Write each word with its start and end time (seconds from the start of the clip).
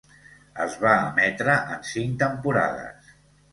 Es 0.63 0.77
va 0.85 0.93
emetre 1.09 1.59
en 1.75 1.85
cinc 1.91 2.19
temporades. 2.25 3.15